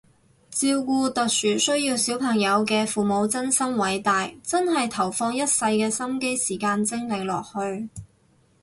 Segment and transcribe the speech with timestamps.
[0.49, 7.87] 照顧特殊需要小朋友嘅父母真心偉大，真係投放一世嘅心機時間精力落去